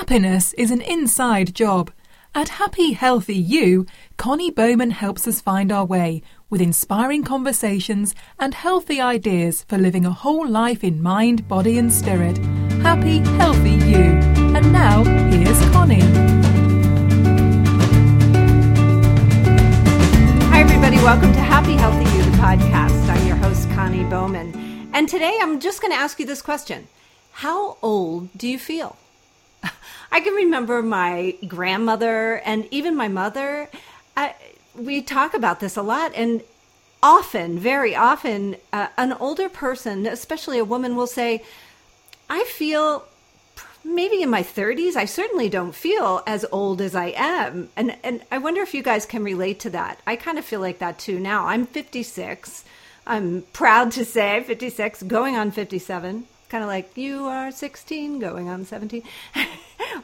[0.00, 1.90] Happiness is an inside job.
[2.34, 3.84] At Happy Healthy You,
[4.16, 10.06] Connie Bowman helps us find our way with inspiring conversations and healthy ideas for living
[10.06, 12.38] a whole life in mind, body, and spirit.
[12.80, 14.04] Happy Healthy You.
[14.56, 16.00] And now, here's Connie.
[20.48, 20.96] Hi, everybody.
[20.96, 23.06] Welcome to Happy Healthy You, the podcast.
[23.06, 24.88] I'm your host, Connie Bowman.
[24.94, 26.88] And today I'm just going to ask you this question
[27.32, 28.96] How old do you feel?
[30.12, 33.68] I can remember my grandmother and even my mother.
[34.16, 34.34] I,
[34.74, 36.42] we talk about this a lot, and
[37.02, 41.42] often, very often, uh, an older person, especially a woman, will say,
[42.28, 43.04] I feel
[43.84, 44.96] maybe in my 30s.
[44.96, 47.70] I certainly don't feel as old as I am.
[47.76, 49.98] And, and I wonder if you guys can relate to that.
[50.06, 51.46] I kind of feel like that too now.
[51.46, 52.64] I'm 56.
[53.06, 58.48] I'm proud to say 56, going on 57 kind of like you are 16 going
[58.48, 59.02] on 17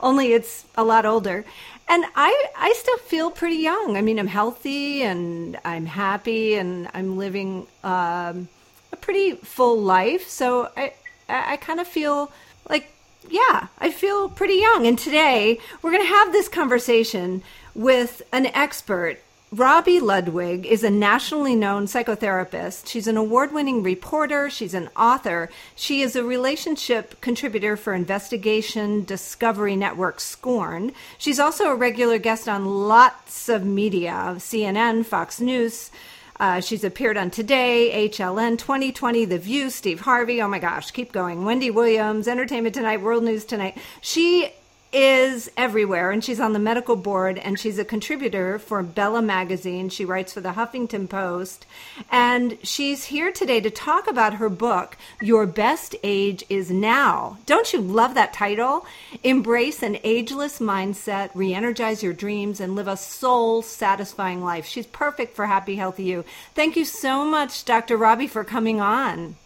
[0.01, 1.45] only it's a lot older.
[1.89, 3.97] And i i still feel pretty young.
[3.97, 8.49] I mean i'm healthy and i'm happy and i'm living um,
[8.93, 10.29] a pretty full life.
[10.29, 10.93] So i
[11.29, 12.31] i kind of feel
[12.69, 12.93] like
[13.29, 14.87] yeah i feel pretty young.
[14.87, 17.43] And today we're going to have this conversation
[17.75, 19.21] with an expert
[19.55, 22.89] Robi Ludwig is a nationally known psychotherapist.
[22.89, 24.51] She's an award winning reporter.
[24.51, 25.51] She's an author.
[25.77, 30.91] She is a relationship contributor for investigation discovery network Scorn.
[31.17, 35.93] She's also a regular guest on lots of media CNN, Fox News.
[36.41, 40.43] Uh, she's appeared on Today, HLN 2020, The View, Steve Harvey.
[40.43, 41.45] Oh my gosh, keep going.
[41.45, 43.79] Wendy Williams, Entertainment Tonight, World News Tonight.
[44.01, 44.51] She
[44.97, 49.91] is everywhere and she's on the medical board and she's a contributor for Bella magazine.
[49.91, 51.67] She writes for the Huffington Post
[52.11, 57.37] and she's here today to talk about her book Your Best Age is Now.
[57.45, 58.87] Don't you love that title?
[59.23, 64.65] Embrace an ageless mindset, re-energize your dreams and live a soul satisfying life.
[64.65, 66.25] She's perfect for happy healthy you.
[66.55, 67.99] Thank you so much Dr.
[67.99, 69.37] Robi, for coming on.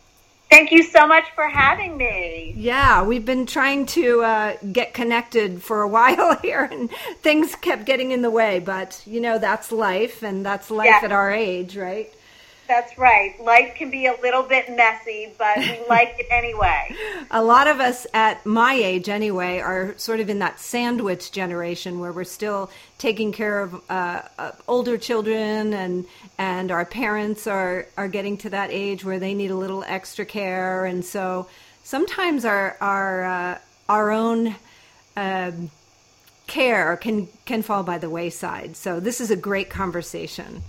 [0.50, 2.52] Thank you so much for having me.
[2.56, 6.90] Yeah, we've been trying to uh, get connected for a while here, and
[7.22, 8.58] things kept getting in the way.
[8.58, 11.00] But you know, that's life, and that's life yeah.
[11.04, 12.12] at our age, right?
[12.70, 13.34] That's right.
[13.40, 16.94] Life can be a little bit messy, but we like it anyway.
[17.32, 21.98] A lot of us at my age, anyway, are sort of in that sandwich generation
[21.98, 26.06] where we're still taking care of uh, uh, older children, and
[26.38, 30.24] and our parents are are getting to that age where they need a little extra
[30.24, 31.48] care, and so
[31.82, 34.54] sometimes our our uh, our own.
[35.16, 35.72] Um,
[36.46, 38.74] care can can fall by the wayside.
[38.74, 40.64] So this is a great conversation.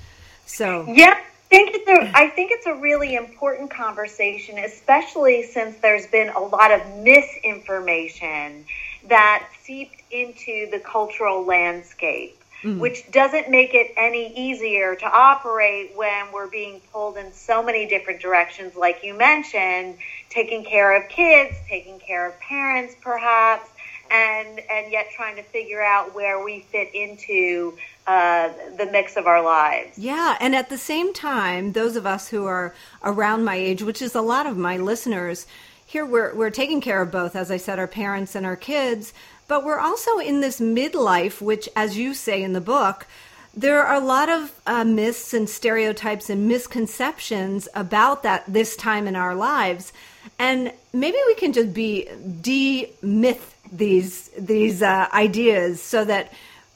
[0.45, 1.19] So yeah,
[1.51, 6.39] think it's a, I think it's a really important conversation, especially since there's been a
[6.39, 8.65] lot of misinformation
[9.09, 12.37] that seeped into the cultural landscape.
[12.63, 12.79] Mm-hmm.
[12.79, 17.87] Which doesn't make it any easier to operate when we're being pulled in so many
[17.87, 19.97] different directions, like you mentioned,
[20.29, 23.67] taking care of kids, taking care of parents, perhaps,
[24.11, 27.77] and and yet trying to figure out where we fit into
[28.07, 29.97] uh, the mix of our lives.
[29.97, 32.73] Yeah, and at the same time, those of us who are
[33.03, 35.47] around my age, which is a lot of my listeners,
[35.85, 39.13] here we're we're taking care of both, as I said, our parents and our kids,
[39.47, 43.07] but we're also in this midlife, which, as you say in the book.
[43.53, 49.07] There are a lot of uh, myths and stereotypes and misconceptions about that this time
[49.07, 49.91] in our lives,
[50.39, 52.07] and maybe we can just be
[52.39, 56.31] de-myth these these uh, ideas so that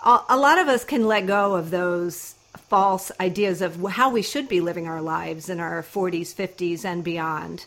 [0.06, 2.36] a lot of us can let go of those
[2.70, 7.04] false ideas of how we should be living our lives in our 40s, 50s, and
[7.04, 7.66] beyond.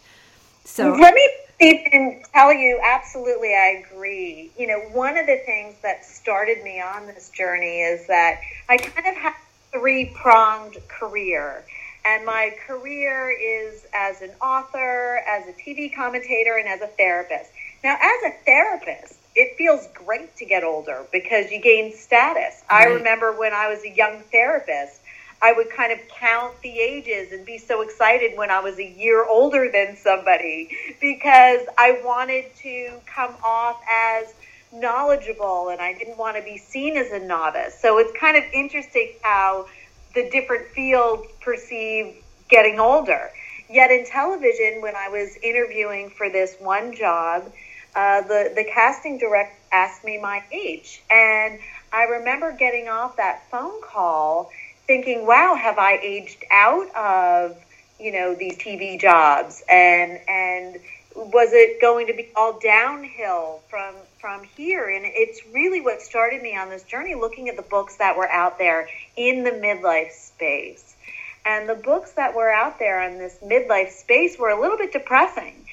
[0.65, 4.51] So let me tell you, absolutely, I agree.
[4.57, 8.77] You know, one of the things that started me on this journey is that I
[8.77, 9.35] kind of have
[9.73, 11.65] three pronged career.
[12.05, 17.51] And my career is as an author, as a TV commentator, and as a therapist.
[17.83, 22.63] Now, as a therapist, it feels great to get older because you gain status.
[22.71, 22.83] Right.
[22.83, 25.01] I remember when I was a young therapist,
[25.41, 28.85] I would kind of count the ages and be so excited when I was a
[28.85, 34.35] year older than somebody because I wanted to come off as
[34.73, 37.79] knowledgeable and I didn't want to be seen as a novice.
[37.81, 39.67] So it's kind of interesting how
[40.15, 42.17] the different fields perceive
[42.49, 43.31] getting older.
[43.71, 47.53] Yet in television, when I was interviewing for this one job,
[47.99, 51.59] uh, the the casting director asked me my age, and
[51.93, 54.51] I remember getting off that phone call
[54.87, 57.57] thinking, "Wow, have I aged out of
[57.99, 60.77] you know these TV jobs?" And and
[61.17, 64.89] was it going to be all downhill from from here.
[64.89, 68.29] And it's really what started me on this journey looking at the books that were
[68.29, 70.97] out there in the midlife space.
[71.45, 74.93] And the books that were out there in this midlife space were a little bit
[74.93, 75.67] depressing.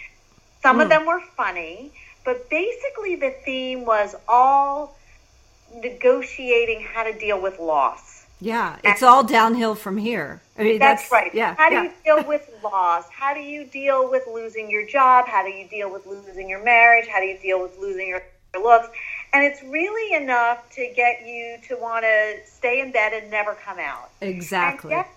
[0.62, 0.82] Some mm.
[0.82, 0.90] of hmm.
[0.90, 1.92] them were funny,
[2.26, 4.98] but basically the theme was all
[5.76, 10.42] negotiating how to deal with loss yeah, it's all downhill from here.
[10.58, 11.34] I mean, that's, that's right.
[11.34, 11.56] Yeah.
[11.56, 11.84] How do yeah.
[11.84, 13.10] you deal with loss?
[13.10, 15.28] How do you deal with losing your job?
[15.28, 17.08] How do you deal with losing your marriage?
[17.08, 18.22] How do you deal with losing your
[18.62, 18.90] looks?
[19.34, 23.54] And it's really enough to get you to want to stay in bed and never
[23.54, 24.10] come out.
[24.22, 24.94] Exactly.
[24.94, 25.10] And yet,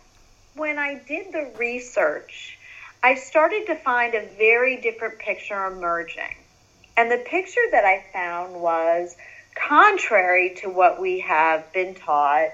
[0.54, 2.58] when I did the research,
[3.02, 6.36] I started to find a very different picture emerging.
[6.98, 9.16] And the picture that I found was
[9.54, 12.48] contrary to what we have been taught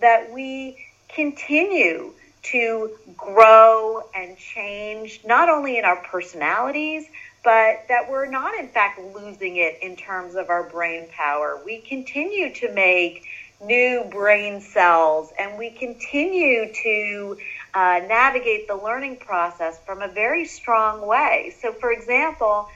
[0.00, 0.76] that we
[1.08, 2.12] continue
[2.42, 7.06] to grow and change, not only in our personalities,
[7.42, 11.58] but that we're not, in fact, losing it in terms of our brain power.
[11.64, 13.24] We continue to make
[13.64, 17.38] new brain cells and we continue to
[17.72, 21.54] uh, navigate the learning process from a very strong way.
[21.62, 22.68] So, for example,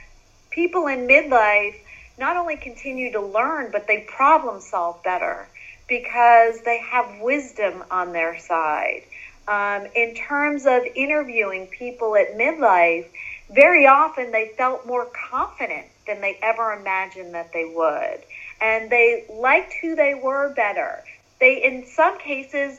[0.51, 1.77] people in midlife
[2.19, 5.49] not only continue to learn, but they problem solve better
[5.89, 9.03] because they have wisdom on their side.
[9.49, 13.07] Um, in terms of interviewing people at midlife,
[13.51, 18.21] very often they felt more confident than they ever imagined that they would.
[18.61, 21.03] And they liked who they were better.
[21.41, 22.79] They, in some cases,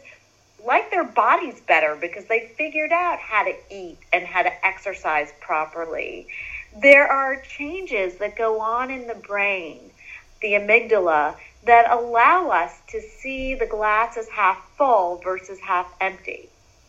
[0.65, 5.33] like their bodies better because they figured out how to eat and how to exercise
[5.41, 6.27] properly.
[6.77, 9.91] There are changes that go on in the brain,
[10.41, 11.35] the amygdala,
[11.65, 16.47] that allow us to see the glass as half full versus half empty,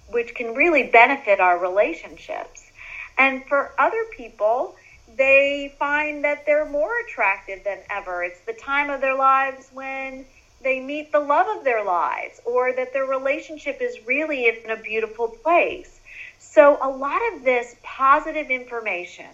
[0.08, 2.70] which can really benefit our relationships.
[3.18, 4.76] And for other people,
[5.16, 8.22] they find that they're more attractive than ever.
[8.22, 10.24] It's the time of their lives when
[10.62, 14.76] they meet the love of their lives or that their relationship is really in a
[14.76, 16.00] beautiful place.
[16.38, 19.26] So, a lot of this positive information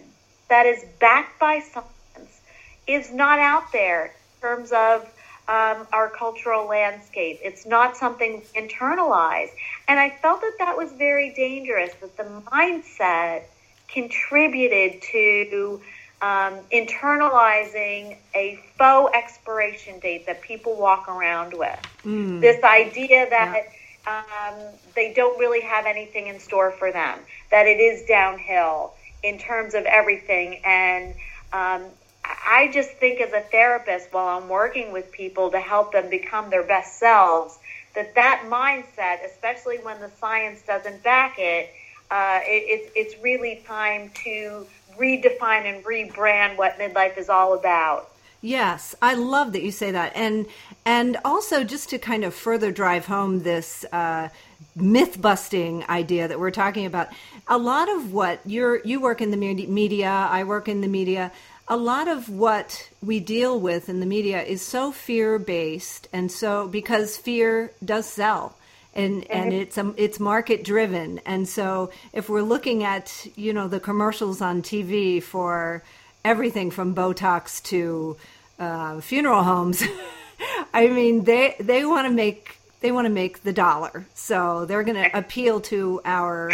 [0.49, 2.41] that is backed by science
[2.87, 5.03] is not out there in terms of
[5.47, 7.39] um, our cultural landscape.
[7.43, 9.51] It's not something internalized.
[9.87, 13.43] And I felt that that was very dangerous, that the mindset
[13.87, 15.81] contributed to
[16.21, 21.79] um, internalizing a faux expiration date that people walk around with.
[22.05, 22.41] Mm.
[22.41, 23.71] This idea that
[24.05, 24.23] yeah.
[24.49, 24.59] um,
[24.95, 27.17] they don't really have anything in store for them,
[27.49, 28.93] that it is downhill
[29.23, 30.61] in terms of everything.
[30.65, 31.13] And
[31.51, 31.85] um,
[32.23, 36.49] I just think as a therapist, while I'm working with people to help them become
[36.49, 37.59] their best selves,
[37.95, 41.69] that that mindset, especially when the science doesn't back it,
[42.11, 44.65] uh, it it's, it's really time to
[44.97, 48.11] redefine and rebrand what midlife is all about.
[48.41, 50.45] Yes, I love that you say that, and
[50.85, 54.29] and also just to kind of further drive home this uh,
[54.75, 57.09] myth busting idea that we're talking about.
[57.47, 61.31] A lot of what you're you work in the media, I work in the media.
[61.67, 66.31] A lot of what we deal with in the media is so fear based and
[66.31, 68.55] so because fear does sell.
[68.95, 73.67] And and it's um, it's market driven and so if we're looking at you know
[73.67, 75.83] the commercials on TV for
[76.25, 78.17] everything from Botox to
[78.57, 79.83] uh, funeral homes
[80.73, 84.83] I mean they they want to make they want to make the dollar so they're
[84.83, 86.51] going to appeal to our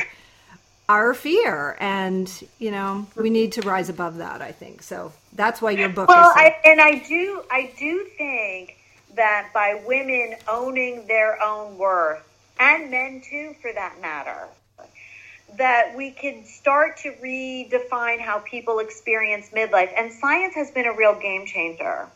[0.88, 5.62] our fear and you know we need to rise above that i think so that's
[5.62, 6.13] why your book is.
[6.15, 8.77] well I, and i do i do think
[9.15, 12.24] that by women owning their own worth
[12.60, 14.48] and men too for that matter
[15.58, 20.94] that we can start to redefine how people experience midlife and science has been a
[20.94, 22.08] real game changer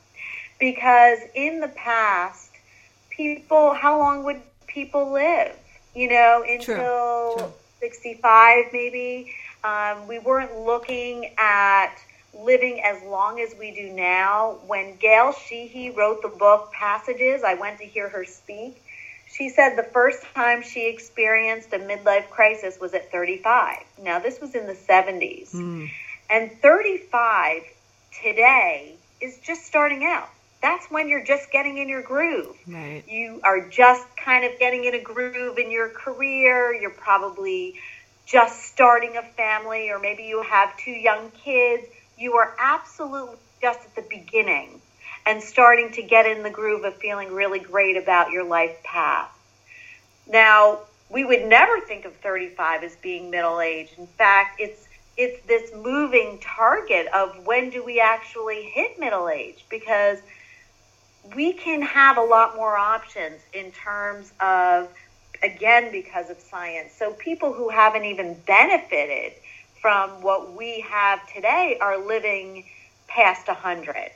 [0.60, 2.49] because in the past
[3.20, 5.56] people how long would people live
[5.96, 7.46] you know until True.
[7.46, 9.34] True 65 maybe.
[9.64, 11.96] Um, we weren't looking at
[12.34, 14.58] living as long as we do now.
[14.68, 18.82] When Gail Sheehy wrote the book Passages, I went to hear her speak.
[19.28, 23.78] She said the first time she experienced a midlife crisis was at 35.
[24.02, 25.52] Now, this was in the 70s.
[25.54, 25.90] Mm.
[26.30, 27.64] And 35
[28.24, 30.30] today is just starting out
[30.62, 32.56] that's when you're just getting in your groove.
[32.68, 33.04] Right.
[33.08, 36.74] You are just kind of getting in a groove in your career.
[36.74, 37.76] You're probably
[38.26, 41.84] just starting a family, or maybe you have two young kids.
[42.18, 44.82] You are absolutely just at the beginning
[45.26, 49.30] and starting to get in the groove of feeling really great about your life path.
[50.28, 53.90] Now, we would never think of 35 as being middle age.
[53.98, 54.88] In fact, it's
[55.18, 60.20] it's this moving target of when do we actually hit middle age because
[61.36, 64.90] we can have a lot more options in terms of
[65.44, 69.34] again because of science so people who haven't even benefited
[69.82, 72.66] from what we have today are living
[73.08, 74.12] past 100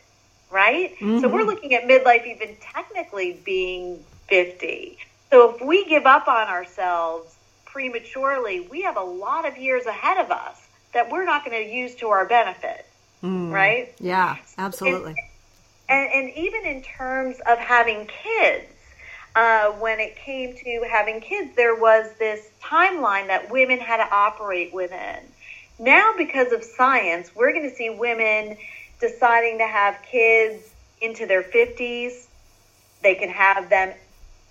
[0.52, 1.20] right mm-hmm.
[1.20, 1.50] so we're mm-hmm.
[1.50, 4.98] looking at midlife even technically being 50
[5.30, 10.18] so if we give up on ourselves prematurely we have a lot of years ahead
[10.18, 12.86] of us that we're not going to use to our benefit,
[13.22, 13.52] mm.
[13.52, 13.94] right?
[14.00, 15.12] Yeah, absolutely.
[15.12, 15.18] And,
[15.90, 18.66] and, and, even in terms of having kids,
[19.36, 24.16] uh, when it came to having kids, there was this timeline that women had to
[24.16, 25.20] operate within.
[25.80, 28.58] Now, because of science, we're going to see women
[29.00, 30.64] deciding to have kids
[31.02, 32.28] into their 50s.
[33.02, 33.94] They can have them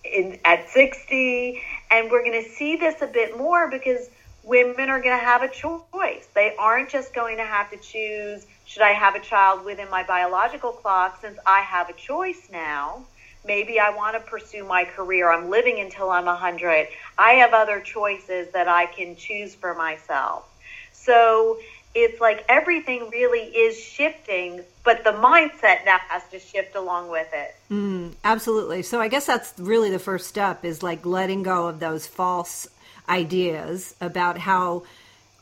[0.05, 1.63] in, at 60.
[1.91, 4.09] And we're going to see this a bit more because–
[4.45, 6.27] women are going to have a choice.
[6.35, 10.03] They aren't just going to have to choose should I have a child within my
[10.03, 13.05] biological clock since I have a choice now.
[13.45, 15.31] Maybe I want to pursue my career.
[15.31, 16.89] I'm living until I'm 100.
[17.19, 20.49] I have other choices that I can choose for myself.
[20.93, 21.59] So
[21.95, 27.29] it's like everything really is shifting, but the mindset now has to shift along with
[27.35, 27.55] it.
[27.71, 28.81] Mm, absolutely.
[28.85, 32.69] So I guess that's really the first step is like letting go of those false
[33.07, 34.85] ideas about how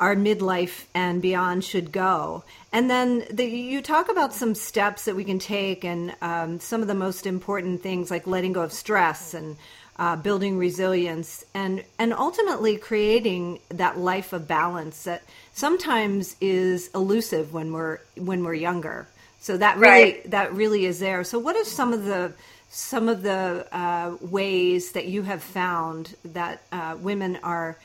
[0.00, 2.42] our midlife and beyond should go.
[2.73, 6.80] And then the, you talk about some steps that we can take and um, some
[6.80, 9.57] of the most important things like letting go of stress and
[9.99, 17.52] uh, building resilience and, and ultimately creating that life of balance that sometimes is elusive
[17.52, 19.07] when we're, when we're younger.
[19.40, 20.30] So that really, right.
[20.30, 21.25] that really is there.
[21.25, 22.33] So what are some of the
[22.73, 27.76] some of the uh, ways that you have found that uh, women are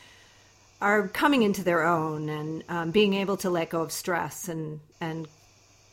[0.81, 4.79] are coming into their own and um, being able to let go of stress and
[4.99, 5.27] and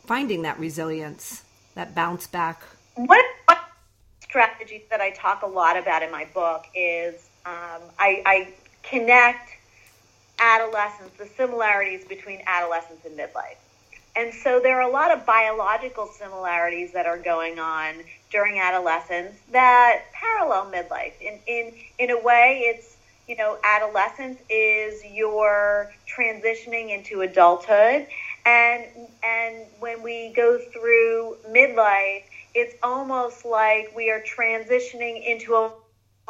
[0.06, 1.42] finding that resilience,
[1.74, 2.62] that bounce back.
[2.96, 3.20] One
[4.32, 9.50] strategies that I talk a lot about in my book is um, I, I connect
[10.38, 13.56] adolescence, the similarities between adolescence and midlife.
[14.16, 17.94] And so there are a lot of biological similarities that are going on
[18.30, 21.12] during adolescence that parallel midlife.
[21.20, 22.96] In in in a way, it's
[23.32, 28.06] you know adolescence is your transitioning into adulthood,
[28.44, 28.84] and
[29.22, 32.24] and when we go through midlife,
[32.54, 35.72] it's almost like we are transitioning into a,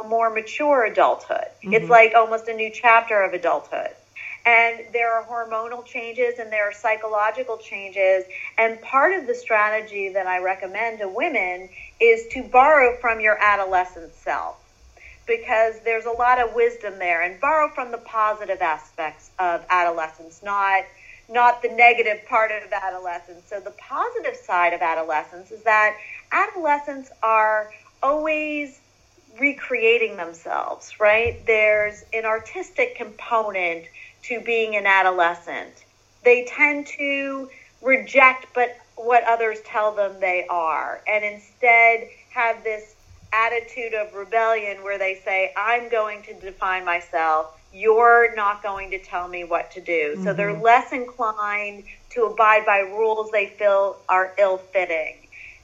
[0.00, 1.48] a more mature adulthood.
[1.64, 1.74] Mm-hmm.
[1.74, 3.96] It's like almost a new chapter of adulthood
[4.44, 8.24] and there are hormonal changes and there are psychological changes.
[8.58, 11.68] And part of the strategy that I recommend to women
[12.00, 14.56] is to borrow from your adolescent self
[15.26, 20.42] because there's a lot of wisdom there and borrow from the positive aspects of adolescence,
[20.42, 20.84] not
[21.28, 23.42] not the negative part of adolescence.
[23.48, 25.96] So the positive side of adolescence is that
[26.32, 27.70] adolescents are
[28.02, 28.80] always
[29.38, 31.44] recreating themselves, right?
[31.46, 33.86] There's an artistic component
[34.24, 35.84] to being an adolescent.
[36.24, 37.48] They tend to
[37.80, 42.94] reject but what others tell them they are and instead have this
[43.32, 48.98] attitude of rebellion where they say I'm going to define myself you're not going to
[48.98, 50.12] tell me what to do.
[50.12, 50.24] Mm-hmm.
[50.24, 55.16] So they're less inclined to abide by rules they feel are ill fitting.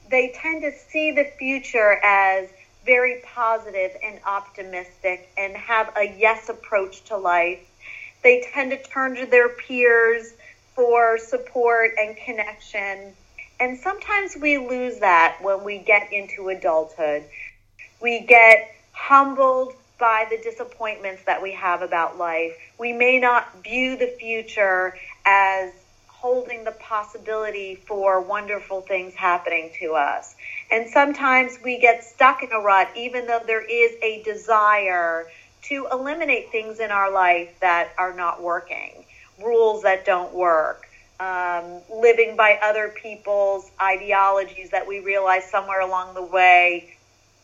[0.09, 2.49] They tend to see the future as
[2.83, 7.59] very positive and optimistic and have a yes approach to life
[8.21, 10.33] they tend to turn to their peers
[10.75, 13.13] for support and connection.
[13.59, 17.23] And sometimes we lose that when we get into adulthood.
[18.01, 22.53] We get humbled by the disappointments that we have about life.
[22.77, 25.71] We may not view the future as
[26.07, 30.35] holding the possibility for wonderful things happening to us.
[30.71, 35.27] And sometimes we get stuck in a rut, even though there is a desire
[35.63, 39.05] to eliminate things in our life that are not working,
[39.41, 40.87] rules that don't work,
[41.19, 46.93] um, living by other people's ideologies that we realize somewhere along the way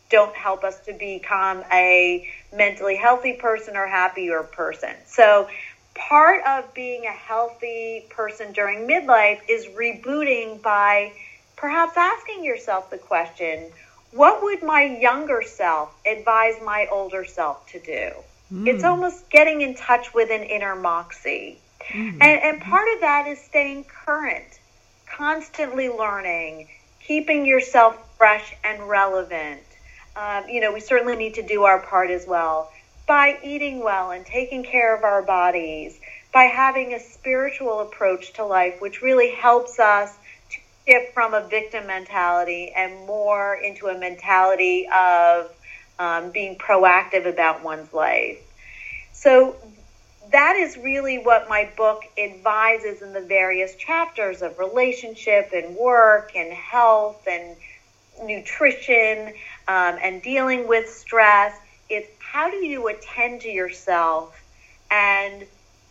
[0.09, 4.93] don't help us to become a mentally healthy person or happier person.
[5.05, 5.47] So,
[5.93, 11.13] part of being a healthy person during midlife is rebooting by
[11.55, 13.71] perhaps asking yourself the question
[14.15, 18.11] what would my younger self advise my older self to do?
[18.53, 18.67] Mm.
[18.67, 21.59] It's almost getting in touch with an inner moxie.
[21.89, 22.13] Mm.
[22.21, 24.59] And, and part of that is staying current,
[25.05, 26.69] constantly learning,
[27.05, 29.64] keeping yourself fresh and relevant.
[30.15, 32.71] Um, you know, we certainly need to do our part as well
[33.07, 35.99] by eating well and taking care of our bodies,
[36.33, 40.11] by having a spiritual approach to life, which really helps us
[40.49, 40.57] to
[40.87, 45.51] shift from a victim mentality and more into a mentality of
[45.99, 48.39] um, being proactive about one's life.
[49.13, 49.55] So
[50.31, 56.31] that is really what my book advises in the various chapters of relationship and work
[56.35, 57.55] and health and
[58.23, 59.33] nutrition
[59.67, 61.55] um, and dealing with stress.
[61.89, 64.41] It's how do you attend to yourself
[64.91, 65.45] and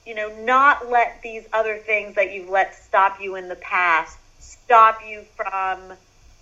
[0.06, 4.18] you know not let these other things that you've let stop you in the past
[4.38, 5.92] stop you from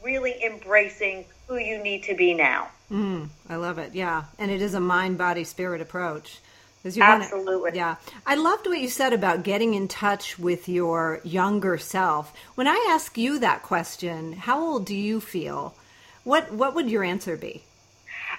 [0.03, 2.69] really embracing who you need to be now.
[2.91, 3.95] Mm, I love it.
[3.95, 6.41] Yeah, and it is a mind, body, spirit approach.
[6.85, 7.71] You Absolutely.
[7.71, 7.97] Wanna, yeah.
[8.27, 12.35] I loved what you said about getting in touch with your younger self.
[12.57, 15.77] When I ask you that question, how old do you feel?
[16.25, 17.62] What what would your answer be?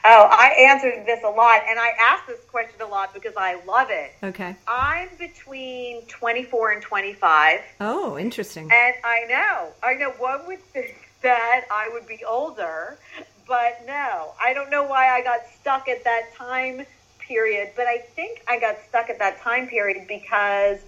[0.06, 3.64] Oh, I answered this a lot, and I ask this question a lot because I
[3.66, 4.12] love it.
[4.22, 4.56] Okay.
[4.68, 7.62] I'm between 24 and 25.
[7.80, 8.64] Oh, interesting.
[8.64, 12.98] And I know, I know one would think that I would be older,
[13.48, 16.86] but no, I don't know why I got stuck at that time
[17.20, 20.80] period, but I think I got stuck at that time period because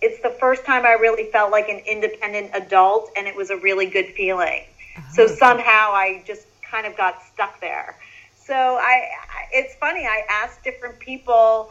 [0.00, 3.56] it's the first time I really felt like an independent adult and it was a
[3.56, 4.62] really good feeling.
[5.12, 7.96] So somehow I just kind of got stuck there.
[8.34, 9.08] So I,
[9.52, 10.04] it's funny.
[10.04, 11.70] I asked different people,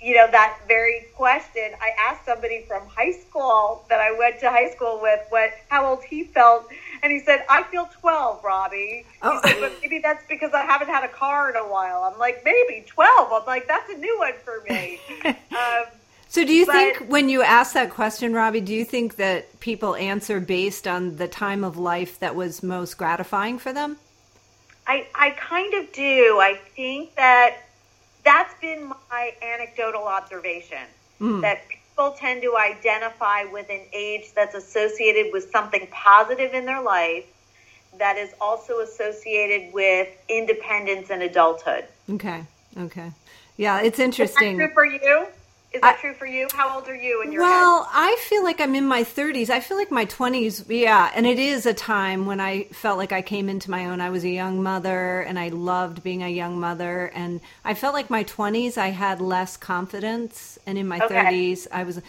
[0.00, 1.72] you know, that very question.
[1.80, 5.86] I asked somebody from high school that I went to high school with what how
[5.86, 6.68] old he felt,
[7.02, 9.40] and he said, "I feel 12, Robi." Oh.
[9.42, 12.44] Said, "But maybe that's because I haven't had a car in a while." I'm like,
[12.44, 15.86] "Maybe 12." I'm like, "That's a new one for me." um,
[16.28, 19.60] so, do you but, think when you ask that question, Robi, do you think that
[19.60, 23.96] people answer based on the time of life that was most gratifying for them?
[24.86, 26.38] I, I kind of do.
[26.40, 27.56] I think that
[28.24, 30.82] that's been my anecdotal observation
[31.20, 31.40] mm.
[31.42, 36.82] that people tend to identify with an age that's associated with something positive in their
[36.82, 37.24] life
[37.98, 41.86] that is also associated with independence and adulthood.
[42.10, 42.44] Okay.
[42.76, 43.10] Okay.
[43.56, 44.52] Yeah, it's interesting.
[44.52, 45.26] Is that true for you?
[45.76, 46.48] Is that I, true for you?
[46.54, 47.90] How old are you in your well, head?
[47.92, 49.50] I feel like I'm in my 30s.
[49.50, 53.12] I feel like my 20s, yeah, and it is a time when I felt like
[53.12, 54.00] I came into my own.
[54.00, 57.92] I was a young mother and I loved being a young mother and I felt
[57.92, 61.14] like my 20s I had less confidence and in my okay.
[61.14, 62.00] 30s I was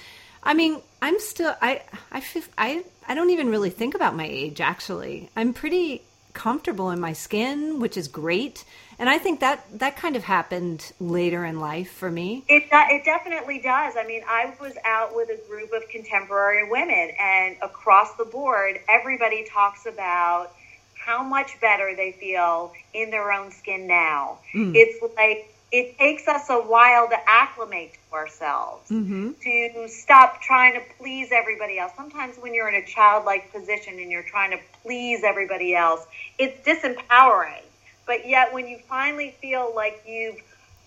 [0.44, 4.26] I mean, I'm still I I feel I I don't even really think about my
[4.26, 5.30] age actually.
[5.36, 8.64] I'm pretty comfortable in my skin, which is great.
[9.00, 12.44] And I think that that kind of happened later in life for me.
[12.48, 13.94] It it definitely does.
[13.98, 18.80] I mean, I was out with a group of contemporary women, and across the board,
[18.90, 20.52] everybody talks about
[20.96, 24.40] how much better they feel in their own skin now.
[24.54, 24.74] Mm.
[24.76, 29.32] It's like it takes us a while to acclimate to ourselves, mm-hmm.
[29.42, 31.92] to stop trying to please everybody else.
[31.96, 36.08] Sometimes when you're in a childlike position and you're trying to please everybody else,
[36.40, 37.64] it's disempowering.
[38.08, 40.42] But yet, when you finally feel like you've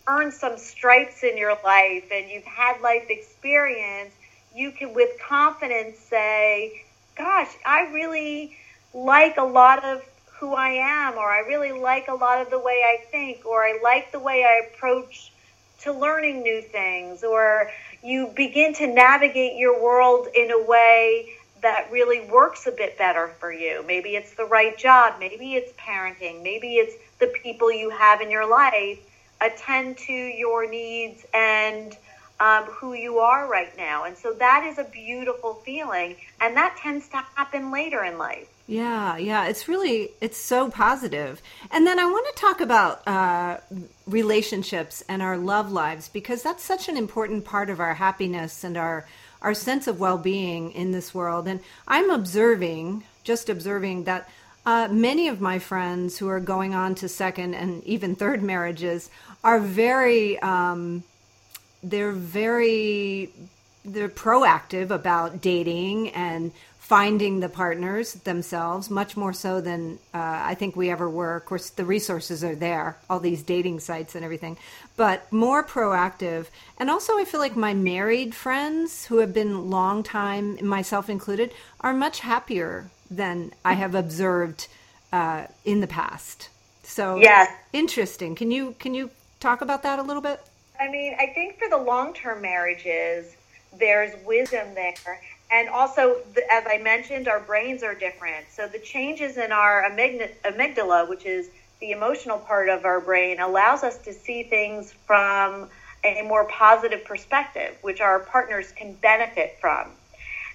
[0.09, 4.13] earned some stripes in your life and you've had life experience,
[4.55, 6.83] you can with confidence say,
[7.17, 8.57] Gosh, I really
[8.95, 10.03] like a lot of
[10.39, 13.63] who I am, or I really like a lot of the way I think, or
[13.63, 15.33] I like the way I approach
[15.83, 17.71] to learning new things, or
[18.03, 21.29] you begin to navigate your world in a way
[21.63, 23.85] that really works a bit better for you.
[23.87, 28.31] Maybe it's the right job, maybe it's parenting, maybe it's the people you have in
[28.31, 28.99] your life
[29.41, 31.97] attend to your needs and
[32.41, 34.05] um, who you are right now.
[34.05, 38.49] And so that is a beautiful feeling, and that tends to happen later in life.
[38.67, 41.43] Yeah, yeah, it's really it's so positive.
[41.71, 43.59] And then I want to talk about uh,
[44.07, 48.77] relationships and our love lives because that's such an important part of our happiness and
[48.77, 49.07] our
[49.43, 51.49] our sense of well-being in this world.
[51.49, 54.29] And I'm observing, just observing that
[54.67, 59.09] uh, many of my friends who are going on to second and even third marriages
[59.43, 61.03] are very um,
[61.83, 63.31] they're very
[63.85, 66.53] they're proactive about dating and
[66.91, 71.37] finding the partners themselves much more so than uh, I think we ever were.
[71.37, 74.57] Of course, the resources are there, all these dating sites and everything,
[74.97, 76.47] but more proactive.
[76.79, 81.53] And also, I feel like my married friends who have been long time, myself included,
[81.81, 84.67] are much happier than I have observed
[85.13, 86.49] uh, in the past.
[86.83, 88.35] So, yeah, interesting.
[88.35, 90.41] Can you can you talk about that a little bit?
[90.81, 93.37] I mean, I think for the long term marriages,
[93.79, 95.21] there's wisdom there
[95.53, 96.17] and also,
[96.51, 98.47] as I mentioned, our brains are different.
[98.51, 101.49] So the changes in our amygdala, which is
[101.81, 105.69] the emotional part of our brain, allows us to see things from
[106.05, 109.91] a more positive perspective, which our partners can benefit from.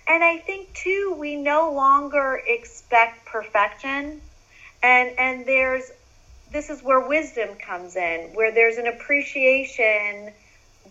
[0.08, 4.22] And I think too, we no longer expect perfection.
[4.82, 5.92] And, and there's,
[6.52, 10.32] this is where wisdom comes in, where there's an appreciation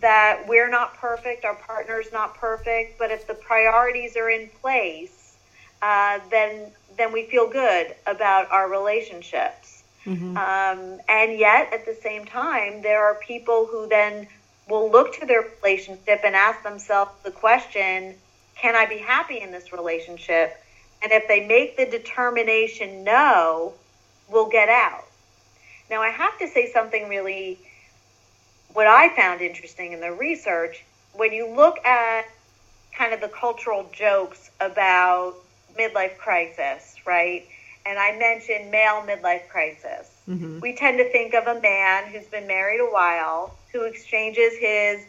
[0.01, 5.37] that we're not perfect, our partner's not perfect, but if the priorities are in place,
[5.81, 9.83] uh, then, then we feel good about our relationships.
[10.05, 10.37] Mm-hmm.
[10.37, 14.27] Um, and yet, at the same time, there are people who then
[14.69, 18.15] will look to their relationship and ask themselves the question,
[18.55, 20.57] can I be happy in this relationship?
[21.03, 23.73] And if they make the determination no,
[24.29, 25.05] we'll get out.
[25.89, 27.59] Now, I have to say something really,
[28.75, 30.83] what I found interesting in the research,
[31.13, 32.25] when you look at
[32.95, 35.35] kind of the cultural jokes about
[35.79, 37.47] midlife crisis, right?
[37.85, 40.11] And I mentioned male midlife crisis.
[40.29, 40.59] Mm-hmm.
[40.59, 45.05] We tend to think of a man who's been married a while who exchanges his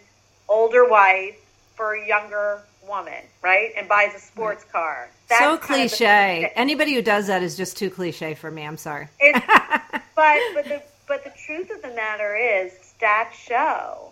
[0.48, 1.36] older wife
[1.74, 3.70] for a younger woman, right?
[3.76, 5.08] And buys a sports car.
[5.28, 6.52] That's so cliche.
[6.54, 8.62] Anybody who does that is just too cliche for me.
[8.62, 9.08] I'm sorry.
[9.32, 14.10] but but the but the truth of the matter is, stats show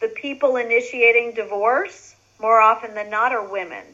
[0.00, 3.84] the people initiating divorce more often than not are women.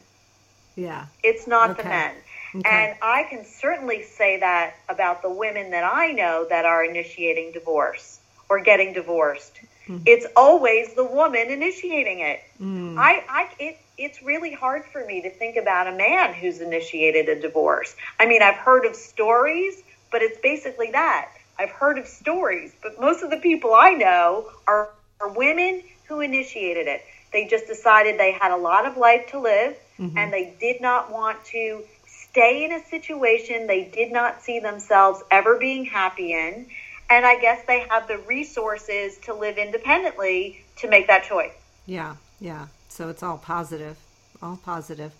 [0.75, 1.83] Yeah, it's not okay.
[1.83, 2.15] the men.
[2.55, 2.69] Okay.
[2.69, 7.51] And I can certainly say that about the women that I know that are initiating
[7.51, 9.59] divorce or getting divorced.
[9.87, 10.03] Mm-hmm.
[10.05, 12.41] It's always the woman initiating it.
[12.59, 12.97] Mm.
[12.97, 17.29] I, I, it, it's really hard for me to think about a man who's initiated
[17.29, 17.95] a divorce.
[18.19, 21.29] I mean, I've heard of stories, but it's basically that.
[21.59, 26.21] I've heard of stories, but most of the people I know are, are women who
[26.21, 27.01] initiated it.
[27.33, 30.17] They just decided they had a lot of life to live mm-hmm.
[30.17, 35.21] and they did not want to stay in a situation they did not see themselves
[35.31, 36.65] ever being happy in
[37.09, 41.53] and I guess they have the resources to live independently to make that choice.
[41.85, 42.67] Yeah, yeah.
[42.87, 43.97] So it's all positive,
[44.41, 45.11] all positive.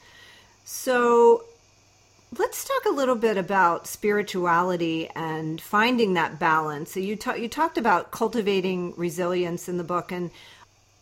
[0.65, 1.43] So
[2.37, 6.91] let's talk a little bit about spirituality and finding that balance.
[6.93, 10.29] So you ta- you talked about cultivating resilience in the book, and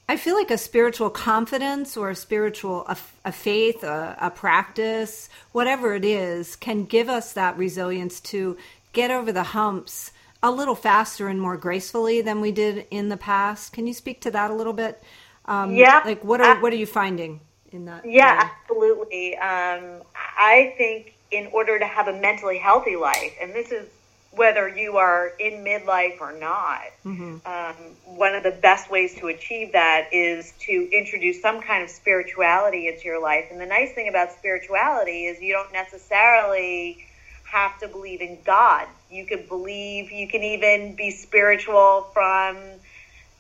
[0.08, 5.30] I feel like a spiritual confidence or a spiritual a, a faith, a, a practice,
[5.52, 8.58] whatever it is, can give us that resilience to
[8.94, 10.12] get over the humps
[10.42, 13.74] a little faster and more gracefully than we did in the past.
[13.74, 15.04] Can you speak to that a little bit?
[15.46, 16.02] Um, yeah.
[16.04, 18.06] Like what are what are you finding in that?
[18.06, 18.40] Yeah, way?
[18.40, 19.38] absolutely.
[19.38, 23.88] Um, I think in order to have a mentally healthy life, and this is
[24.32, 27.38] whether you are in midlife or not, mm-hmm.
[27.46, 27.76] um,
[28.18, 32.88] one of the best ways to achieve that is to introduce some kind of spirituality
[32.88, 33.46] into your life.
[33.52, 37.06] And the nice thing about spirituality is you don't necessarily
[37.46, 38.88] have to believe in God.
[39.10, 42.58] You could believe, you can even be spiritual from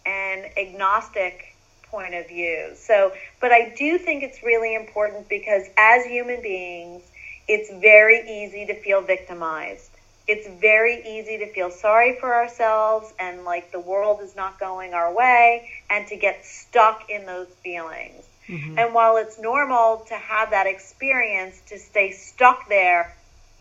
[0.05, 2.71] an agnostic point of view.
[2.75, 7.03] So, but I do think it's really important because as human beings,
[7.47, 9.89] it's very easy to feel victimized.
[10.27, 14.93] It's very easy to feel sorry for ourselves and like the world is not going
[14.93, 18.25] our way and to get stuck in those feelings.
[18.49, 18.77] Mm-hmm.
[18.77, 23.15] And while it's normal to have that experience, to stay stuck there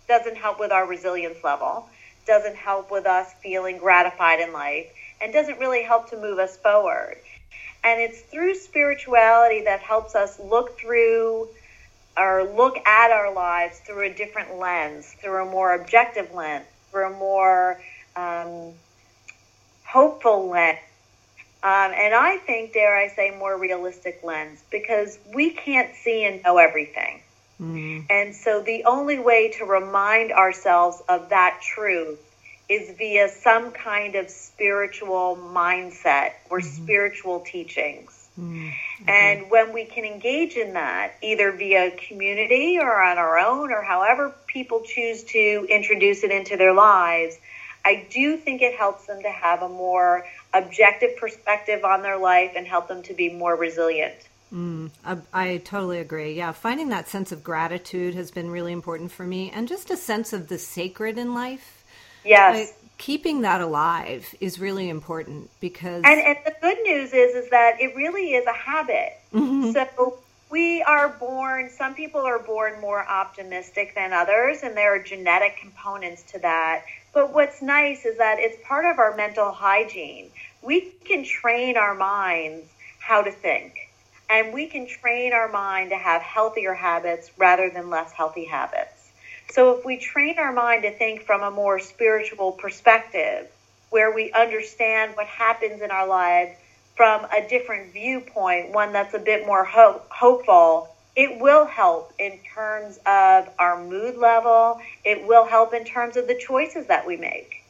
[0.08, 1.88] doesn't help with our resilience level,
[2.26, 4.86] doesn't help with us feeling gratified in life,
[5.20, 7.16] and doesn't really help to move us forward.
[7.82, 11.48] And it's through spirituality that helps us look through
[12.16, 17.06] or look at our lives through a different lens, through a more objective lens, through
[17.06, 17.80] a more
[18.16, 18.72] um,
[19.84, 20.78] hopeful lens.
[21.62, 26.42] Um, and I think, dare I say, more realistic lens because we can't see and
[26.42, 27.20] know everything.
[27.60, 28.06] Mm-hmm.
[28.10, 32.20] And so the only way to remind ourselves of that truth
[32.68, 36.82] is via some kind of spiritual mindset or mm-hmm.
[36.84, 38.25] spiritual teachings.
[38.38, 39.08] Mm-hmm.
[39.08, 43.82] And when we can engage in that, either via community or on our own, or
[43.82, 47.38] however people choose to introduce it into their lives,
[47.84, 52.52] I do think it helps them to have a more objective perspective on their life
[52.56, 54.16] and help them to be more resilient.
[54.52, 56.34] Mm, I, I, totally agree.
[56.34, 59.96] Yeah, finding that sense of gratitude has been really important for me, and just a
[59.96, 61.84] sense of the sacred in life.
[62.24, 66.02] Yes, like, keeping that alive is really important because.
[66.04, 69.18] And, and the good news is, is that it really is a habit.
[69.32, 69.72] Mm-hmm.
[69.72, 70.18] So
[70.50, 71.70] we are born.
[71.70, 76.84] Some people are born more optimistic than others, and there are genetic components to that.
[77.12, 80.30] But what's nice is that it's part of our mental hygiene.
[80.62, 82.66] We can train our minds
[82.98, 83.86] how to think
[84.28, 88.95] and we can train our mind to have healthier habits rather than less healthy habits.
[89.50, 93.48] So if we train our mind to think from a more spiritual perspective,
[93.90, 96.56] where we understand what happens in our lives
[96.96, 102.38] from a different viewpoint, one that's a bit more ho- hopeful, it will help in
[102.54, 104.80] terms of our mood level.
[105.04, 107.64] It will help in terms of the choices that we make.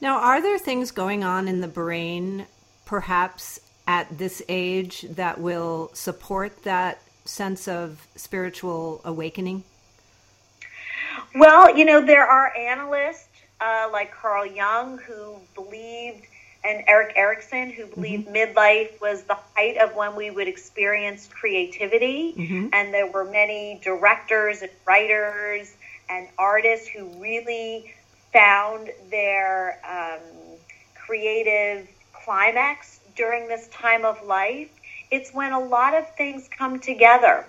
[0.00, 2.46] Now, are there things going on in the brain,
[2.84, 9.64] perhaps at this age, that will support that sense of spiritual awakening?
[11.34, 13.28] Well, you know, there are analysts
[13.60, 16.26] uh, like Carl Jung who believed
[16.64, 18.36] and Erik Erikson, who believed mm-hmm.
[18.36, 22.34] midlife was the height of when we would experience creativity.
[22.36, 22.68] Mm-hmm.
[22.72, 25.74] And there were many directors and writers
[26.08, 27.92] and artists who really
[28.32, 30.20] found their um,
[30.94, 34.70] creative climax during this time of life.
[35.10, 37.44] It's when a lot of things come together.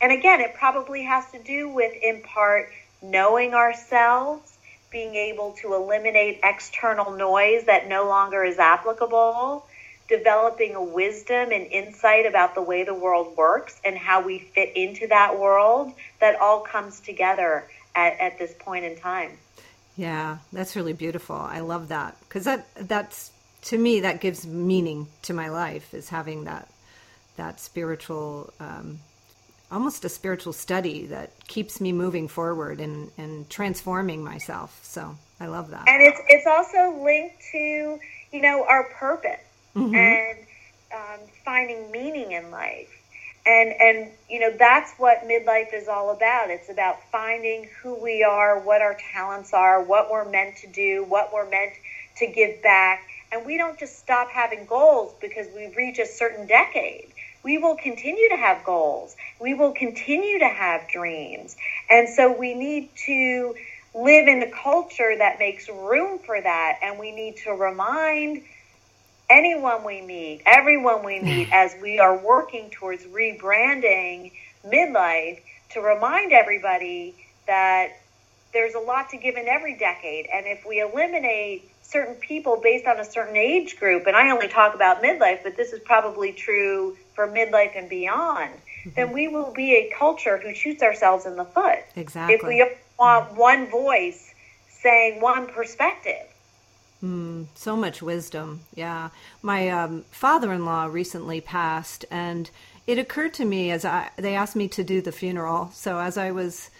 [0.00, 2.70] And again, it probably has to do with, in part,
[3.02, 4.58] knowing ourselves
[4.90, 9.66] being able to eliminate external noise that no longer is applicable,
[10.08, 14.74] developing a wisdom and insight about the way the world works and how we fit
[14.74, 19.32] into that world, that all comes together at, at this point in time.
[19.96, 21.36] Yeah, that's really beautiful.
[21.36, 23.32] I love that because that that's
[23.62, 26.68] to me that gives meaning to my life is having that
[27.36, 29.00] that spiritual um,
[29.70, 34.78] almost a spiritual study that keeps me moving forward and, and transforming myself.
[34.82, 35.88] So I love that.
[35.88, 37.98] And it's it's also linked to
[38.32, 39.40] you know our purpose
[39.74, 39.94] mm-hmm.
[39.94, 40.38] and
[40.94, 42.90] um, finding meaning in life.
[43.46, 46.50] And and you know that's what midlife is all about.
[46.50, 51.04] It's about finding who we are, what our talents are, what we're meant to do,
[51.04, 51.72] what we're meant
[52.16, 53.06] to give back.
[53.30, 57.76] And we don't just stop having goals because we reach a certain decade we will
[57.76, 59.16] continue to have goals.
[59.40, 61.56] We will continue to have dreams.
[61.88, 63.54] And so we need to
[63.94, 66.78] live in a culture that makes room for that.
[66.82, 68.42] And we need to remind
[69.30, 74.32] anyone we meet, everyone we meet, as we are working towards rebranding
[74.64, 77.14] midlife, to remind everybody
[77.46, 77.88] that
[78.52, 80.26] there's a lot to give in every decade.
[80.32, 84.48] And if we eliminate certain people based on a certain age group, and I only
[84.48, 88.90] talk about midlife, but this is probably true for midlife and beyond, mm-hmm.
[88.94, 91.80] then we will be a culture who shoots ourselves in the foot.
[91.96, 92.36] Exactly.
[92.36, 94.34] If we want one voice
[94.68, 96.26] saying one perspective.
[97.02, 98.60] Mm, so much wisdom.
[98.76, 99.10] Yeah.
[99.42, 102.48] My um, father in law recently passed, and
[102.86, 105.70] it occurred to me as I, they asked me to do the funeral.
[105.74, 106.70] So as I was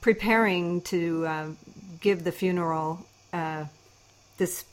[0.00, 1.46] preparing to uh,
[2.00, 3.66] give the funeral, uh,
[4.38, 4.64] this,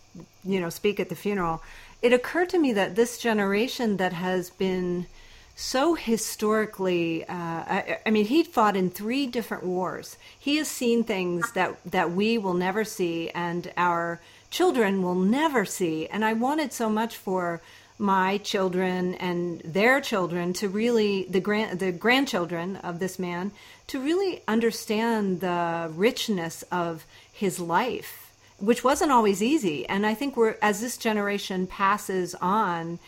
[0.43, 1.62] you know, speak at the funeral,
[2.01, 5.07] it occurred to me that this generation that has been
[5.55, 10.17] so historically uh, I, I, mean he fought in three different wars.
[10.38, 15.65] He has seen things that that we will never see and our children will never
[15.65, 16.07] see.
[16.07, 17.60] And i wanted so much for
[17.97, 23.51] my children and their children to really the grand the grandchildren of this man
[23.88, 28.27] to really understand the richness of his life
[28.60, 29.88] which wasn't always easy.
[29.88, 33.00] And I think we're as this generation passes on,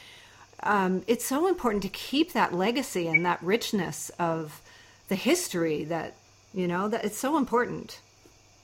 [0.63, 4.61] um, it's so important to keep that legacy and that richness of
[5.07, 6.15] the history that
[6.53, 7.99] you know that it's so important.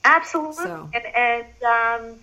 [0.03, 0.89] Absolutely, so.
[0.93, 2.19] and, and um,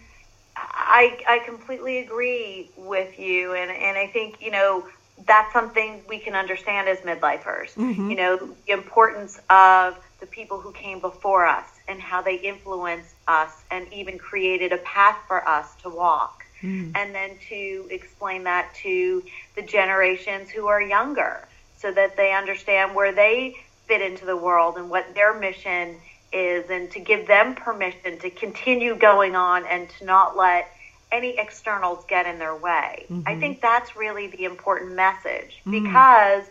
[0.57, 4.87] I I completely agree with you, and and I think you know
[5.27, 7.75] that's something we can understand as midlifers.
[7.75, 8.11] Mm-hmm.
[8.11, 13.15] You know, the importance of the people who came before us and how they influenced
[13.29, 16.45] us and even created a path for us to walk.
[16.63, 16.93] Mm.
[16.95, 19.23] And then to explain that to
[19.57, 24.77] the generations who are younger so that they understand where they fit into the world
[24.77, 25.97] and what their mission
[26.33, 30.71] is and to give them permission to continue going on and to not let
[31.11, 33.05] any externals get in their way.
[33.11, 33.23] Mm-hmm.
[33.27, 35.83] I think that's really the important message mm.
[35.83, 36.45] because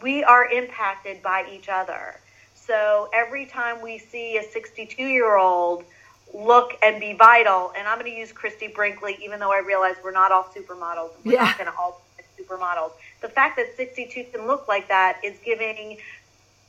[0.00, 2.18] we are impacted by each other.
[2.66, 5.84] So every time we see a 62 year old
[6.32, 9.96] look and be vital, and I'm going to use Christie Brinkley, even though I realize
[10.04, 11.14] we're not all supermodels.
[11.16, 11.44] And we're yeah.
[11.44, 12.92] not going to all be supermodels.
[13.20, 15.98] The fact that 62 can look like that is giving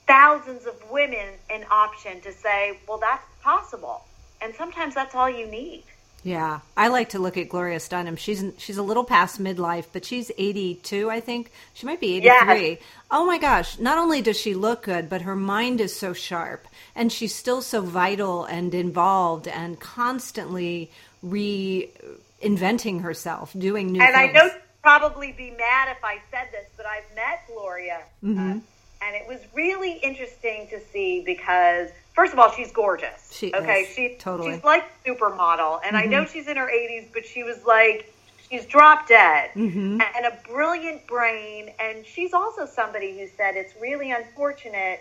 [0.08, 4.04] thousands of women an option to say, well, that's possible.
[4.42, 5.84] And sometimes that's all you need.
[6.24, 8.18] Yeah, I like to look at Gloria Steinem.
[8.18, 11.52] She's she's a little past midlife, but she's 82, I think.
[11.74, 12.70] She might be 83.
[12.70, 12.78] Yes.
[13.10, 16.68] Oh my gosh, not only does she look good, but her mind is so sharp
[16.96, 20.92] and she's still so vital and involved and constantly
[21.26, 24.30] reinventing herself, doing new and things.
[24.32, 28.02] And I know probably be mad if I said this, but I've met Gloria.
[28.24, 28.52] Mm-hmm.
[28.52, 28.60] Uh,
[29.04, 33.32] and it was really interesting to see because first of all, she's gorgeous.
[33.32, 33.96] She okay, is.
[33.96, 34.54] she totally.
[34.54, 35.98] she's like supermodel, and mm-hmm.
[35.98, 36.34] I know mm-hmm.
[36.34, 38.14] she's in her 80s, but she was like
[38.52, 40.02] she's drop dead Mm-hmm.
[40.02, 41.72] and a brilliant brain.
[41.80, 45.00] And she's also somebody who said it's really unfortunate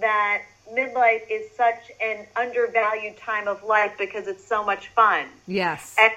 [0.00, 0.42] that
[0.72, 5.26] midlife is such an undervalued time of life because it's so much fun.
[5.46, 5.96] Yes.
[5.98, 6.12] And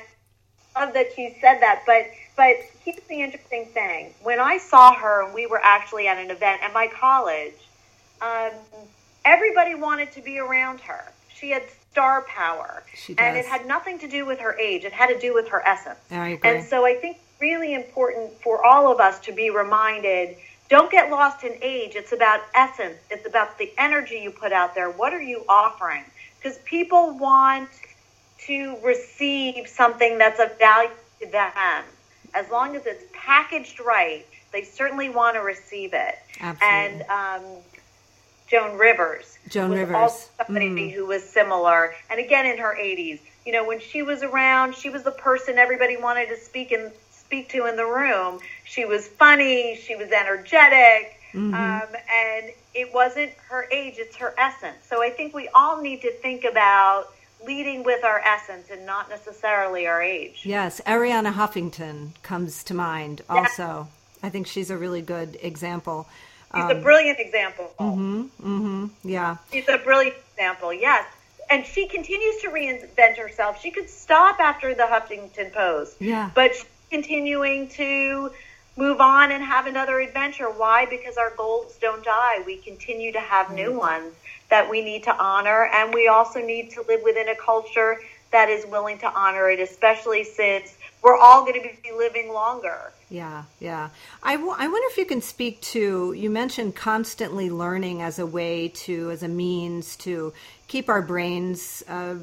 [0.76, 1.84] I love that she said that.
[1.86, 6.18] But but here's the interesting thing: when I saw her, and we were actually at
[6.18, 7.54] an event at my college,
[8.22, 8.52] um,
[9.26, 11.12] everybody wanted to be around her.
[11.34, 14.84] She had star power, She and it had nothing to do with her age.
[14.84, 16.00] It had to do with her essence.
[16.44, 20.38] And so I think really important for all of us to be reminded
[20.70, 21.92] don't get lost in age.
[21.96, 22.98] It's about essence.
[23.12, 24.90] It's about the energy you put out there.
[24.90, 26.04] What are you offering?
[26.42, 27.70] Because people want
[28.48, 30.90] to receive something that's of value
[31.22, 31.84] to them.
[32.34, 36.16] As long as it's packaged right, they certainly want to receive it.
[36.40, 36.68] Absolutely.
[36.68, 37.44] And um,
[38.48, 39.38] Joan Rivers.
[39.50, 39.96] Joan Rivers.
[39.96, 40.92] Also somebody Mm.
[40.94, 43.20] who was similar, and again in her 80s.
[43.46, 46.92] You know, when she was around, she was the person everybody wanted to speak and
[47.12, 48.40] speak to in the room.
[48.64, 49.76] She was funny.
[49.86, 51.54] She was energetic, Mm-hmm.
[51.56, 54.78] um, and it wasn't her age; it's her essence.
[54.88, 57.08] So I think we all need to think about
[57.46, 60.42] leading with our essence and not necessarily our age.
[60.46, 63.88] Yes, Arianna Huffington comes to mind also.
[64.22, 66.08] I think she's a really good example.
[66.56, 67.74] She's a brilliant example.
[67.80, 68.88] Mm-hmm.
[69.04, 69.38] Yeah.
[69.52, 71.06] She's a brilliant example, yes.
[71.50, 73.62] And she continues to reinvent herself.
[73.62, 76.00] She could stop after the Huffington Post.
[76.00, 76.30] Yeah.
[76.34, 78.32] But she's continuing to
[78.76, 80.50] move on and have another adventure.
[80.50, 80.86] Why?
[80.86, 82.44] Because our goals don't die.
[82.46, 84.14] We continue to have new ones
[84.50, 85.70] that we need to honor.
[85.74, 88.00] And we also need to live within a culture
[88.32, 92.92] that is willing to honor it, especially since we're all going to be living longer.
[93.14, 93.90] Yeah, yeah.
[94.24, 98.26] I, w- I wonder if you can speak to, you mentioned constantly learning as a
[98.26, 100.34] way to, as a means to
[100.68, 102.16] keep our brains uh,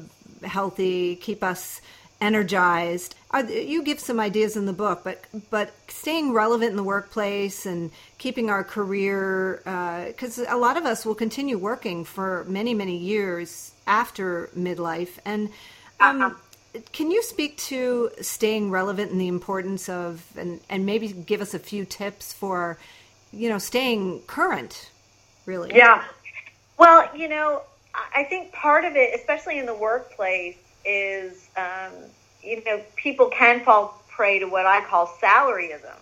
[0.43, 1.79] healthy, keep us
[2.19, 3.15] energized.
[3.31, 7.65] Uh, you give some ideas in the book, but but staying relevant in the workplace
[7.65, 9.61] and keeping our career,
[10.07, 15.19] because a lot of us will continue working for many many years after midlife.
[15.23, 15.49] And
[16.01, 16.35] um,
[16.91, 21.53] can you speak to staying relevant and the importance of, and and maybe give us
[21.53, 22.77] a few tips for,
[23.31, 24.89] you know, staying current,
[25.45, 25.71] really?
[25.75, 26.03] Yeah.
[26.77, 27.61] Well, you know,
[28.15, 31.91] I think part of it, especially in the workplace, is um,
[32.41, 35.97] you know people can fall prey to what I call salaryism.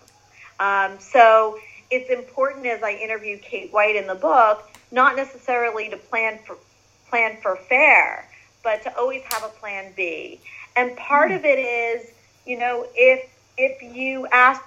[0.58, 1.58] Um, so
[1.90, 6.56] it's important as I interview Kate White in the book, not necessarily to plan for
[7.08, 8.28] plan for fair,
[8.62, 10.40] but to always have a plan B.
[10.76, 12.10] And part of it is,
[12.46, 13.28] you know, if
[13.58, 14.62] if you ask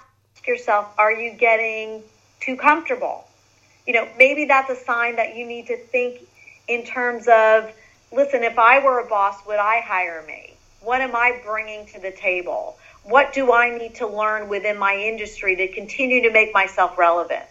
[0.46, 2.02] yourself, are you getting
[2.40, 3.24] too comfortable?
[3.86, 6.20] you know, maybe that's a sign that you need to think
[6.68, 7.70] in terms of,
[8.12, 10.54] listen, if I were a boss, would I hire me?
[10.80, 12.76] What am I bringing to the table?
[13.02, 17.44] What do I need to learn within my industry to continue to make myself relevant?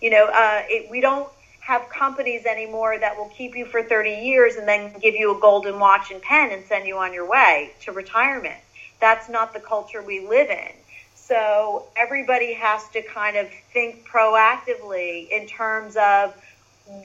[0.00, 1.28] You know, uh, it, we don't
[1.68, 5.38] have companies anymore that will keep you for 30 years and then give you a
[5.38, 8.56] golden watch and pen and send you on your way to retirement.
[9.00, 10.72] That's not the culture we live in.
[11.14, 16.34] So everybody has to kind of think proactively in terms of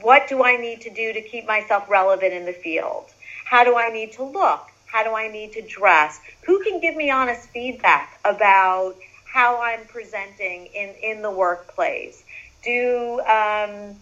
[0.00, 3.04] what do I need to do to keep myself relevant in the field?
[3.44, 4.62] How do I need to look?
[4.86, 6.18] How do I need to dress?
[6.46, 8.94] Who can give me honest feedback about
[9.30, 12.24] how I'm presenting in, in the workplace?
[12.62, 13.96] Do, um,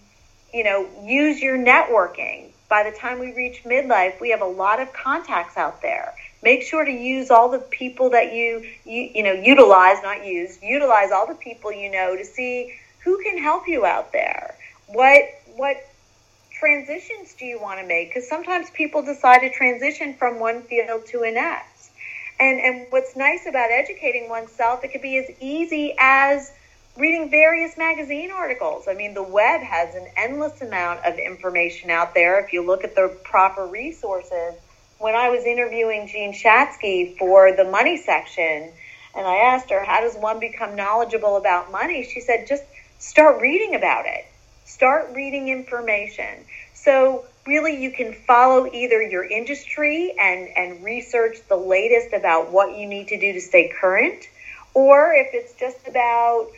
[0.53, 2.51] you know, use your networking.
[2.69, 6.15] By the time we reach midlife, we have a lot of contacts out there.
[6.43, 10.59] Make sure to use all the people that you, you, you know, utilize, not use,
[10.63, 14.57] utilize all the people you know to see who can help you out there.
[14.89, 15.23] What,
[15.57, 15.77] what
[16.51, 18.11] transitions do you want to make?
[18.11, 21.91] Because sometimes people decide to transition from one field to a next.
[22.41, 26.53] And, and what's nice about educating oneself, it could be as easy as
[26.97, 28.87] reading various magazine articles.
[28.87, 32.85] I mean, the web has an endless amount of information out there if you look
[32.85, 34.55] at the proper resources.
[34.99, 38.71] When I was interviewing Jean Chatzky for the money section,
[39.15, 42.05] and I asked her, How does one become knowledgeable about money?
[42.05, 42.65] She said, Just
[42.99, 44.27] start reading about it,
[44.65, 46.45] start reading information.
[46.75, 52.77] So, really, you can follow either your industry and, and research the latest about what
[52.77, 54.29] you need to do to stay current,
[54.75, 56.49] or if it's just about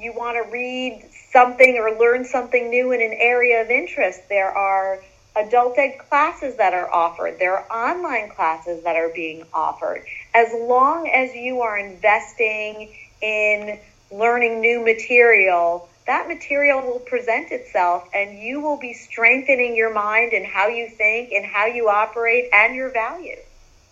[0.00, 4.50] you want to read something or learn something new in an area of interest, there
[4.50, 5.00] are
[5.36, 7.38] adult ed classes that are offered.
[7.38, 10.04] There are online classes that are being offered.
[10.34, 13.78] As long as you are investing in
[14.10, 20.32] learning new material, that material will present itself and you will be strengthening your mind
[20.32, 23.36] and how you think and how you operate and your value.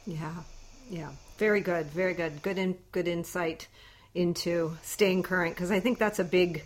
[0.06, 0.32] Yeah,
[0.90, 1.10] yeah.
[1.36, 3.68] very good, very good, good in, good insight
[4.18, 6.64] into staying current because I think that's a big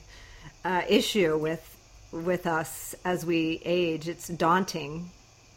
[0.64, 1.68] uh, issue with
[2.10, 4.08] with us as we age.
[4.08, 5.10] It's daunting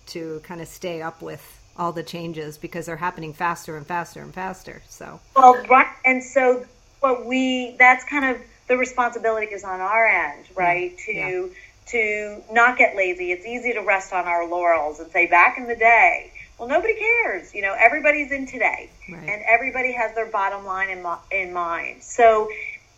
[0.07, 1.43] to kind of stay up with
[1.77, 4.81] all the changes because they're happening faster and faster and faster.
[4.89, 6.65] So well, right, and so
[6.99, 10.97] what we that's kind of the responsibility is on our end, right?
[11.05, 11.47] To yeah.
[11.87, 13.31] to not get lazy.
[13.31, 16.31] It's easy to rest on our laurels and say back in the day.
[16.58, 17.53] Well, nobody cares.
[17.53, 19.30] You know, everybody's in today, right.
[19.30, 22.03] and everybody has their bottom line in, in mind.
[22.03, 22.49] So,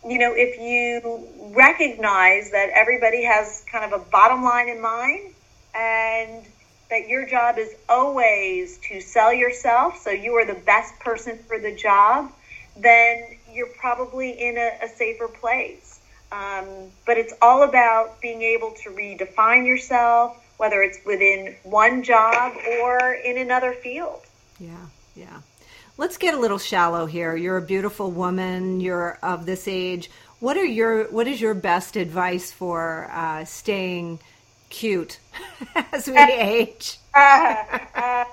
[0.06, 5.34] you know, if you recognize that everybody has kind of a bottom line in mind,
[5.74, 6.44] and
[6.90, 11.58] that your job is always to sell yourself, so you are the best person for
[11.58, 12.32] the job,
[12.76, 16.00] then you're probably in a, a safer place.
[16.30, 16.66] Um,
[17.06, 22.52] but it's all about being able to redefine yourself, whether it's within one job
[22.82, 24.20] or in another field.
[24.60, 24.86] Yeah,
[25.16, 25.40] yeah.
[25.96, 27.34] Let's get a little shallow here.
[27.34, 28.80] You're a beautiful woman.
[28.80, 30.10] You're of this age.
[30.40, 34.20] What are your What is your best advice for uh, staying
[34.68, 35.18] cute
[35.92, 36.98] as we age?
[37.14, 37.54] Uh,
[37.94, 38.24] uh,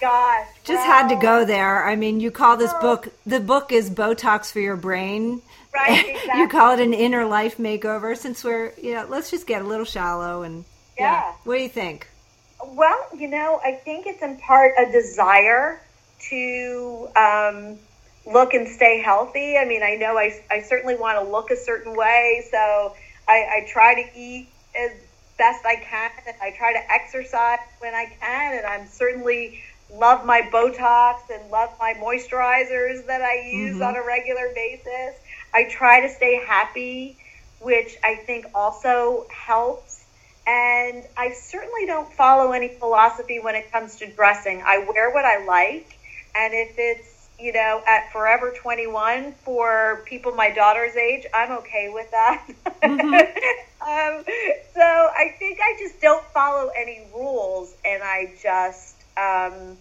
[0.00, 0.48] gosh.
[0.64, 1.84] Just well, had to go there.
[1.84, 5.42] I mean, you call this book, the book is Botox for your brain.
[5.74, 6.40] Right, exactly.
[6.40, 9.66] you call it an inner life makeover since we're, you know, let's just get a
[9.66, 10.64] little shallow and,
[10.98, 11.04] yeah.
[11.04, 11.32] yeah.
[11.44, 12.08] What do you think?
[12.64, 15.80] Well, you know, I think it's in part a desire
[16.28, 17.78] to um,
[18.26, 19.56] look and stay healthy.
[19.56, 22.94] I mean, I know I, I certainly want to look a certain way, so
[23.28, 24.92] I, I try to eat as
[25.38, 29.60] best I can, and I try to exercise when I can, and I'm certainly
[29.92, 33.82] love my Botox and love my moisturizers that I use mm-hmm.
[33.82, 35.16] on a regular basis.
[35.52, 37.16] I try to stay happy,
[37.60, 39.91] which I think also helps.
[40.46, 44.62] And I certainly don't follow any philosophy when it comes to dressing.
[44.64, 45.98] I wear what I like.
[46.34, 51.90] And if it's, you know, at Forever 21 for people my daughter's age, I'm okay
[51.92, 52.46] with that.
[52.82, 53.14] Mm-hmm.
[53.82, 54.24] um,
[54.74, 59.76] so I think I just don't follow any rules and I just um,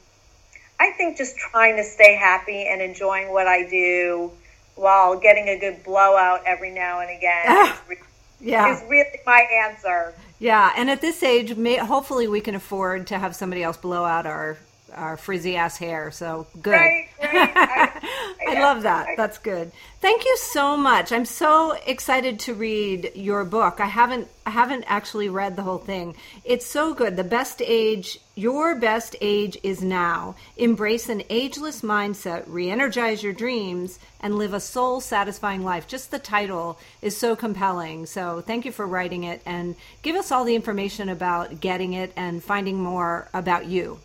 [0.82, 4.32] I think just trying to stay happy and enjoying what I do
[4.76, 7.98] while getting a good blowout every now and again ah, is,
[8.40, 8.74] yeah.
[8.74, 10.16] is really my answer.
[10.42, 14.04] Yeah, and at this age, may, hopefully we can afford to have somebody else blow
[14.04, 14.58] out our
[14.96, 16.12] our frizzy ass hair.
[16.12, 16.72] So good.
[16.72, 17.52] Right, right.
[17.56, 19.08] I, I love that.
[19.18, 19.72] That's good.
[20.02, 21.12] Thank you so much.
[21.12, 23.80] I'm so excited to read your book.
[23.80, 26.16] I haven't I haven't actually read the whole thing.
[26.44, 27.16] It's so good.
[27.16, 30.36] The best age, your best age is now.
[30.58, 35.88] Embrace an ageless mindset, re-energize your dreams and live a soul-satisfying life.
[35.88, 38.08] Just the title is so compelling.
[38.08, 42.12] So, thank you for writing it and give us all the information about getting it
[42.16, 44.00] and finding more about you.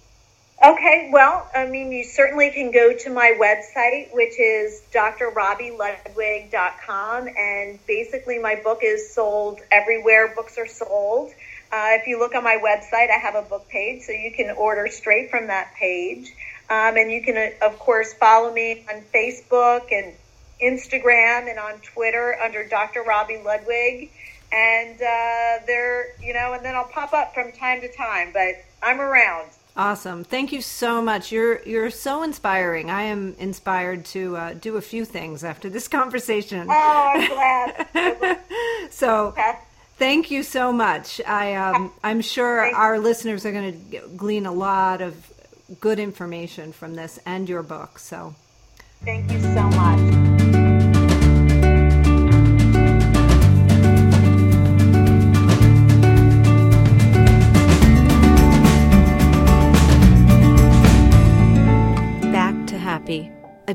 [0.67, 7.79] Okay, well, I mean, you certainly can go to my website, which is drrobiludwig.com, and
[7.87, 11.31] basically my book is sold everywhere books are sold.
[11.71, 14.51] Uh, if you look on my website, I have a book page, so you can
[14.51, 16.35] order straight from that page.
[16.69, 20.14] Um, and you can, uh, of course, follow me on Facebook and
[20.61, 23.05] Instagram and on Twitter under Dr.
[23.05, 24.11] Robi Ludwig.
[24.51, 28.64] And uh, there, you know, and then I'll pop up from time to time, but
[28.83, 29.51] I'm around.
[29.77, 30.24] Awesome.
[30.24, 31.31] Thank you so much.
[31.31, 32.91] You're you're so inspiring.
[32.91, 36.66] I am inspired to uh, do a few things after this conversation.
[36.70, 38.39] Oh, I'm glad.
[38.91, 39.35] so,
[39.97, 41.20] thank you so much.
[41.27, 45.14] I um, I'm sure our listeners are going to glean a lot of
[45.81, 47.99] good information from this and your book.
[47.99, 48.35] So,
[49.05, 50.26] thank you so much.